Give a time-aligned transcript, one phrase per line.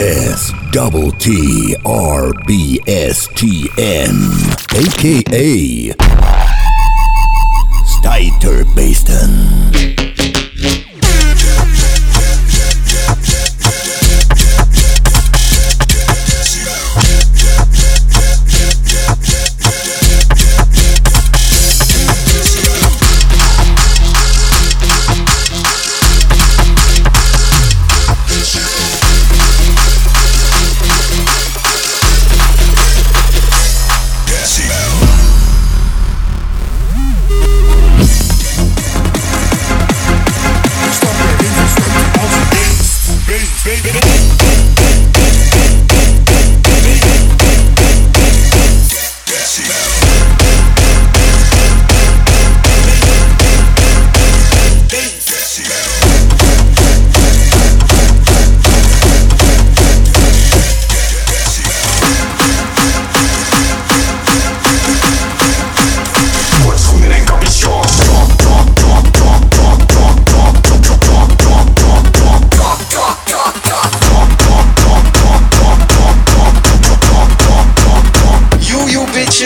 [0.00, 4.14] S double T R B S T N,
[4.70, 5.92] aka
[7.84, 9.87] Stiter Baston.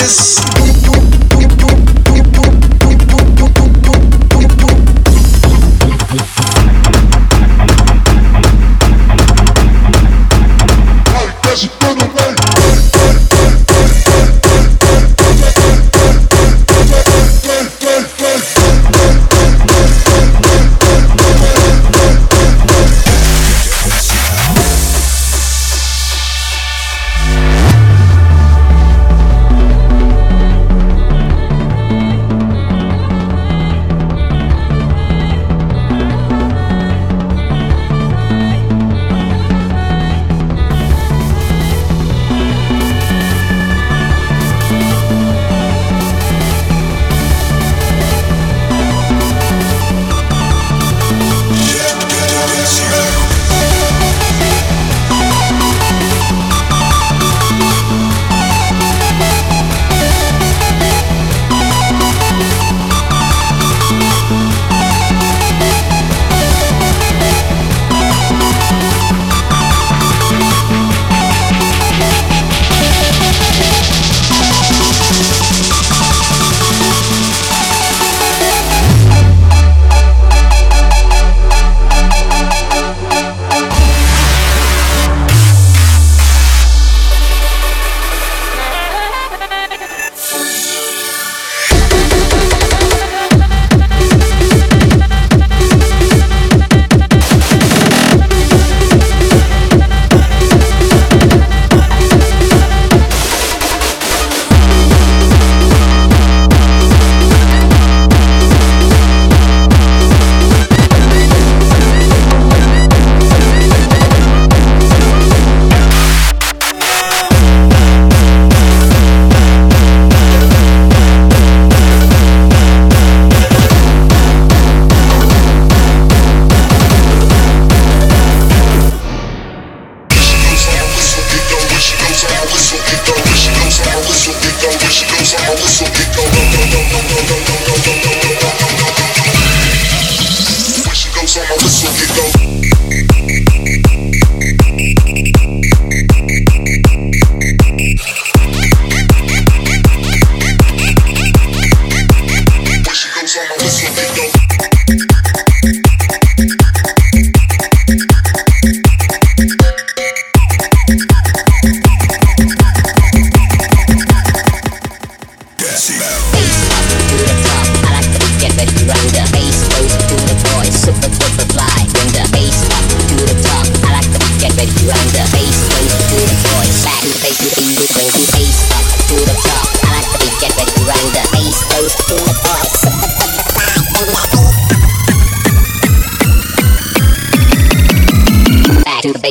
[0.02, 0.41] this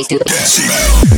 [0.08, 1.11] do it.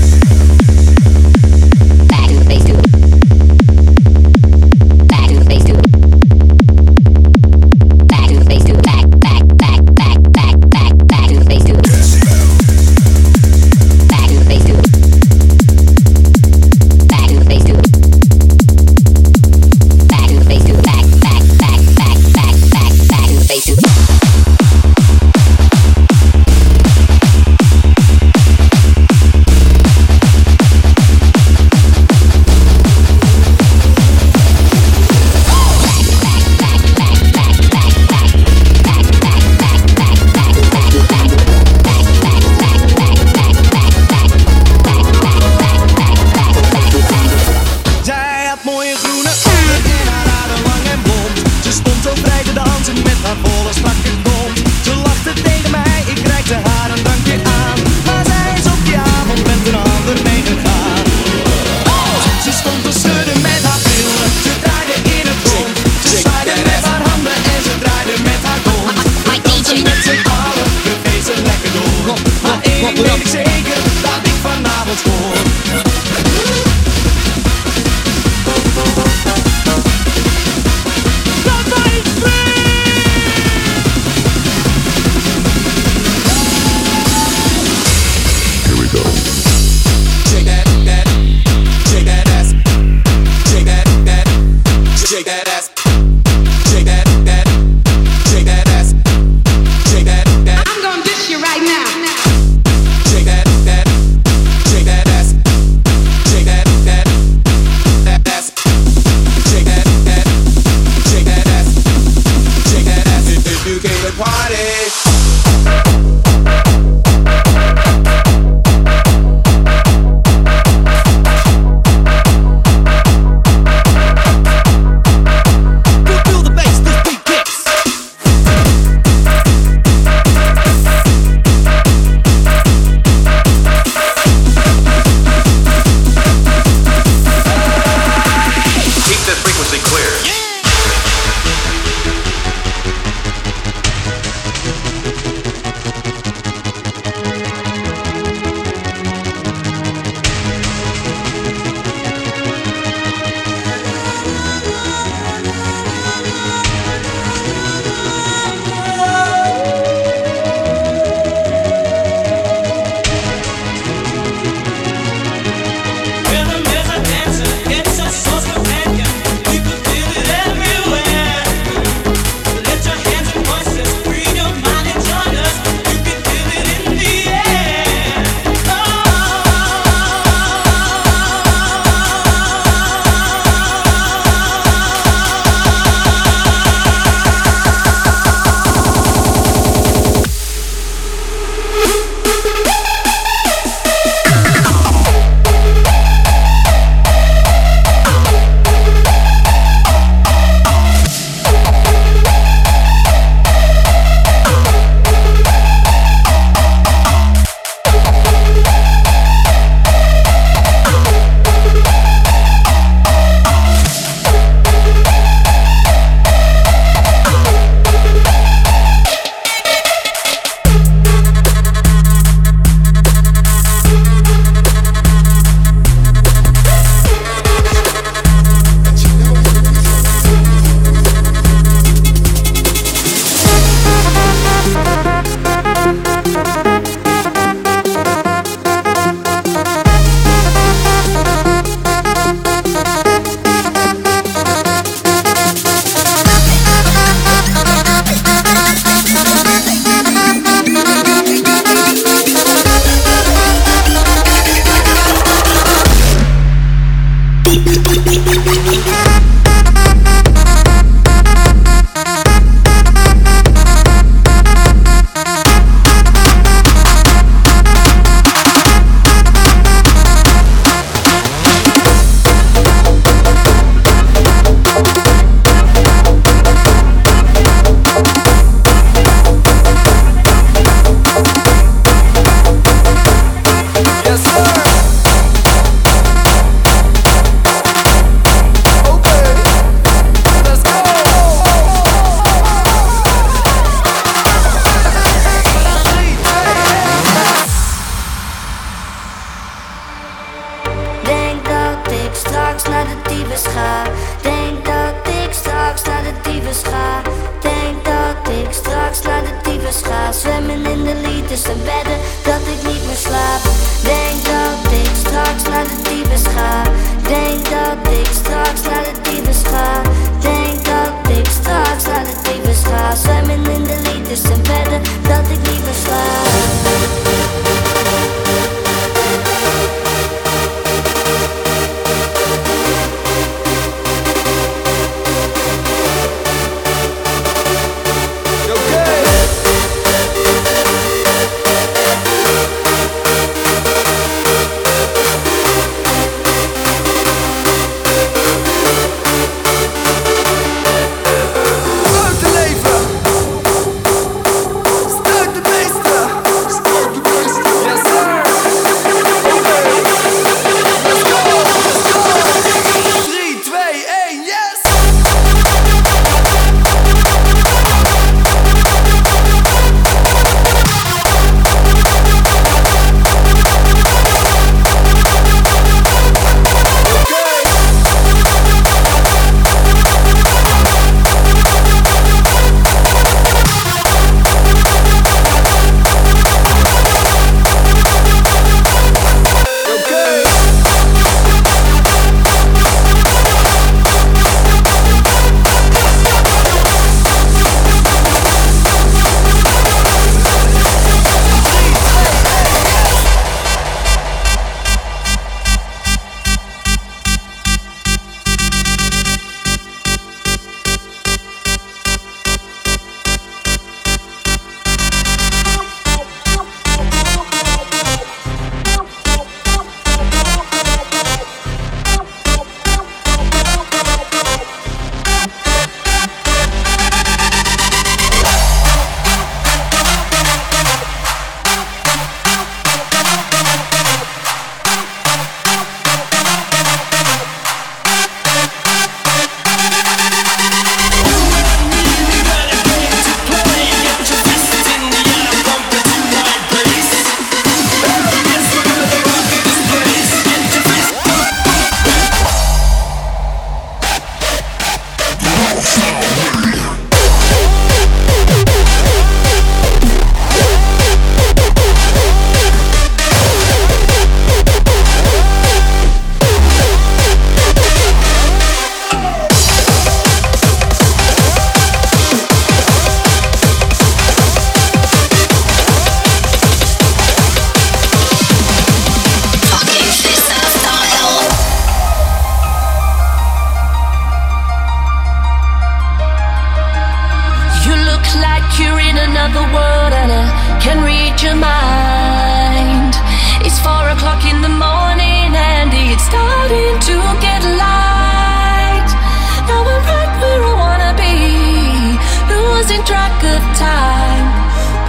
[502.85, 504.27] track of time,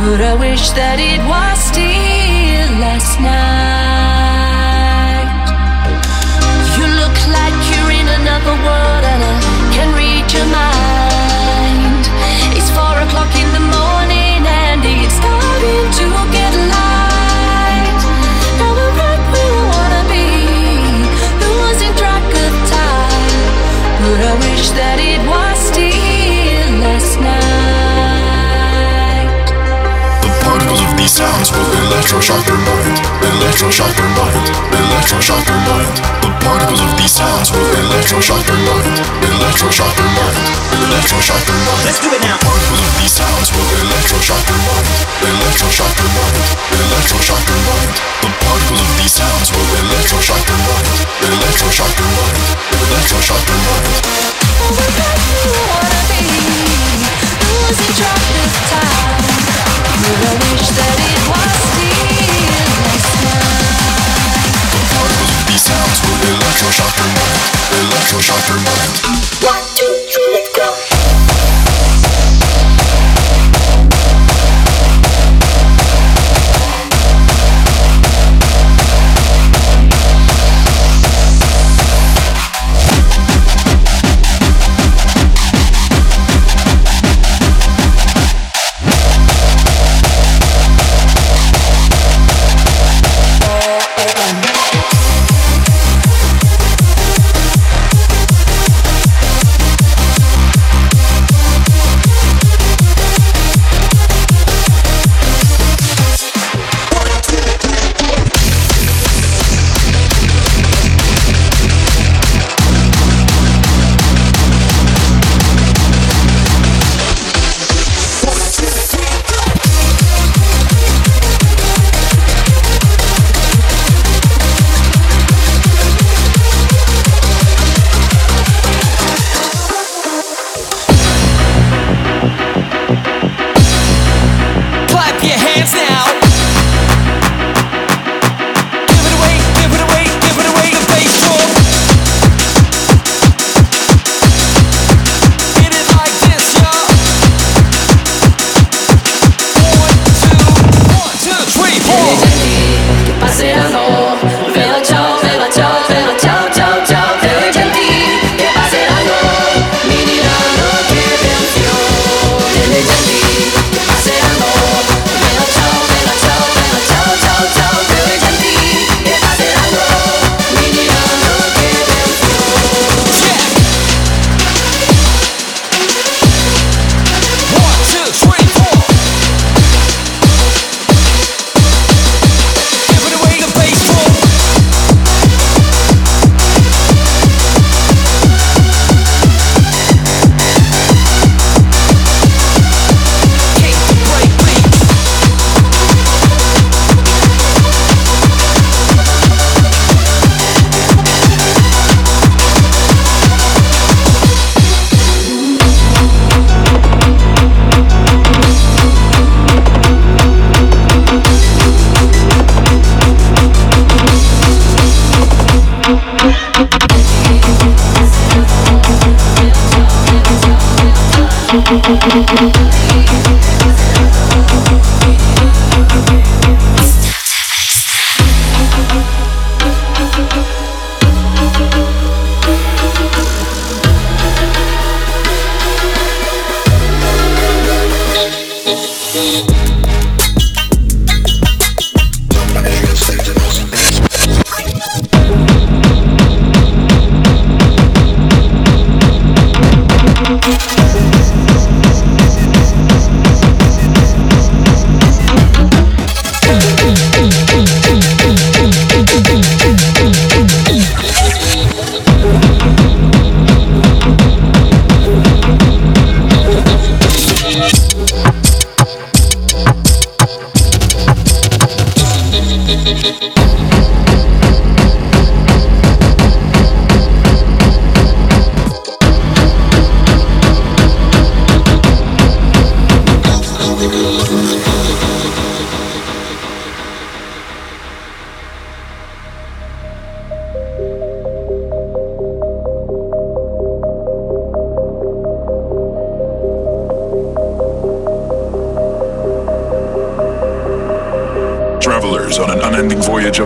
[0.01, 3.74] but I wish that it was still last night.
[32.15, 32.95] Electroshock your mind,
[33.27, 35.99] electroshock your mind, electroshock your mind.
[36.23, 40.39] The particles of these sounds will electroshock your mind, electroshock your mind,
[40.79, 41.83] electroshock your mind.
[41.83, 42.39] Let's do it now.
[42.39, 44.87] The particles of these sounds will electroshock your mind,
[45.27, 46.39] electroshock your mind,
[46.87, 47.91] electroshock your mind.
[48.23, 50.87] The particles of these sounds will electroshock your mind,
[51.19, 52.39] electroshock your mind,
[52.79, 53.64] electroshock your mind.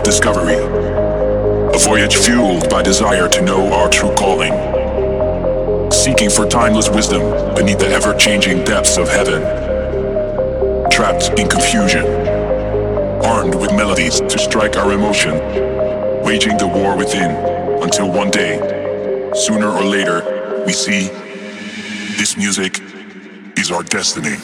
[0.09, 0.55] Discovery.
[0.55, 4.51] A voyage fueled by desire to know our true calling.
[5.91, 7.21] Seeking for timeless wisdom
[7.53, 9.41] beneath the ever changing depths of heaven.
[10.89, 12.05] Trapped in confusion.
[13.23, 15.35] Armed with melodies to strike our emotion.
[16.23, 17.29] Waging the war within
[17.83, 18.57] until one day,
[19.35, 21.09] sooner or later, we see
[22.17, 22.81] this music
[23.59, 24.37] is our destiny.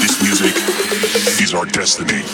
[0.00, 0.56] This music
[1.40, 2.24] is our destiny.